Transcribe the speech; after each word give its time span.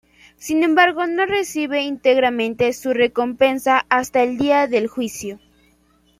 Sin 0.35 0.63
embargo, 0.63 1.05
no 1.05 1.27
recibe 1.27 1.83
íntegramente 1.83 2.73
su 2.73 2.91
recompensa 2.91 3.85
hasta 3.87 4.23
el 4.23 4.39
Día 4.39 4.65
del 4.67 4.87
Juicio. 4.87 5.39